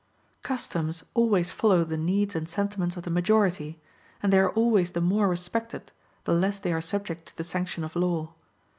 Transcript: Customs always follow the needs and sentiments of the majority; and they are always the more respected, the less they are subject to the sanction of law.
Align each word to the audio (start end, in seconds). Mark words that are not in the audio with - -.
Customs 0.41 1.03
always 1.13 1.51
follow 1.51 1.83
the 1.83 1.95
needs 1.95 2.35
and 2.35 2.49
sentiments 2.49 2.97
of 2.97 3.03
the 3.03 3.11
majority; 3.11 3.79
and 4.23 4.33
they 4.33 4.39
are 4.39 4.49
always 4.49 4.89
the 4.89 4.99
more 4.99 5.27
respected, 5.29 5.91
the 6.23 6.33
less 6.33 6.57
they 6.57 6.73
are 6.73 6.81
subject 6.81 7.27
to 7.27 7.37
the 7.37 7.43
sanction 7.43 7.83
of 7.83 7.95
law. 7.95 8.33